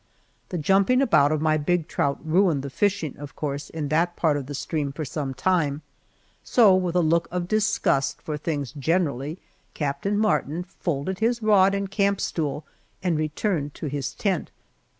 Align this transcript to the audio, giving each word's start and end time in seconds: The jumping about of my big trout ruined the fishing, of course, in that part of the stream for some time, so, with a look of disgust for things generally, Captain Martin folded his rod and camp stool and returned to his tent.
The 0.49 0.57
jumping 0.57 0.99
about 0.99 1.31
of 1.31 1.43
my 1.43 1.57
big 1.57 1.87
trout 1.87 2.17
ruined 2.25 2.63
the 2.63 2.71
fishing, 2.71 3.15
of 3.19 3.35
course, 3.35 3.69
in 3.69 3.89
that 3.89 4.15
part 4.15 4.35
of 4.35 4.47
the 4.47 4.55
stream 4.55 4.91
for 4.91 5.05
some 5.05 5.35
time, 5.35 5.83
so, 6.43 6.73
with 6.73 6.95
a 6.95 7.01
look 7.01 7.27
of 7.29 7.47
disgust 7.47 8.19
for 8.19 8.35
things 8.35 8.71
generally, 8.71 9.37
Captain 9.75 10.17
Martin 10.17 10.63
folded 10.63 11.19
his 11.19 11.43
rod 11.43 11.75
and 11.75 11.91
camp 11.91 12.19
stool 12.19 12.65
and 13.03 13.15
returned 13.15 13.75
to 13.75 13.85
his 13.85 14.15
tent. 14.15 14.49